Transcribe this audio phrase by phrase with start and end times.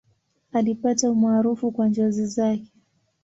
[0.51, 2.71] Alipata umaarufu kwa njozi zake.